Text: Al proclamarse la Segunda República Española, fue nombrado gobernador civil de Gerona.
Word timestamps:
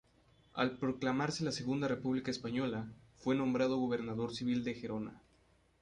Al 0.53 0.79
proclamarse 0.79 1.43
la 1.45 1.51
Segunda 1.51 1.87
República 1.87 2.31
Española, 2.31 2.91
fue 3.19 3.35
nombrado 3.35 3.77
gobernador 3.77 4.33
civil 4.33 4.63
de 4.63 4.73
Gerona. 4.73 5.21